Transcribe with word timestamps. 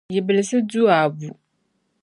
Yibilisi 0.13 0.59
du 0.69 0.83
Abu. 1.01 1.29